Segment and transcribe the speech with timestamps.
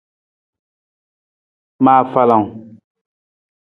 [1.83, 2.47] Ma afalang.